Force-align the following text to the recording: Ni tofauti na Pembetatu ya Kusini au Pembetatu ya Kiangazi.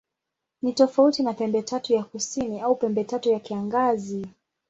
Ni 0.61 0.73
tofauti 0.73 1.23
na 1.23 1.33
Pembetatu 1.33 1.93
ya 1.93 2.03
Kusini 2.03 2.59
au 2.61 2.75
Pembetatu 2.75 3.29
ya 3.29 3.39
Kiangazi. 3.39 4.27